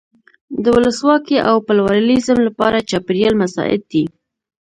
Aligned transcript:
د 0.63 0.65
ولسواکۍ 0.75 1.37
او 1.49 1.55
پلورالېزم 1.67 2.37
لپاره 2.47 2.85
چاپېریال 2.89 3.33
مساعد 3.41 3.81
دی. 3.91 4.03